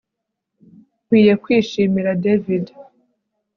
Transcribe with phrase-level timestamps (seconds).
[1.03, 2.65] Nkwiye kwishimira David